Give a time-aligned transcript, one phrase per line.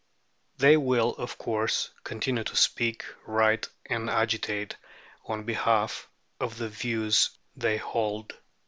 [0.57, 4.75] They will, of course, continue to speak, write, and agitate
[5.27, 8.35] on behalf of the views they hold.